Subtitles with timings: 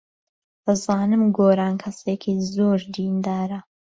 [0.65, 3.59] دەزانم گۆران کەسێکی زۆر دیندارە.